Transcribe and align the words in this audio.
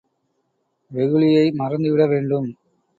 வெகுளியை 0.91 1.45
மறந்துவிட 1.53 2.05
வேண்டும். 2.07 2.49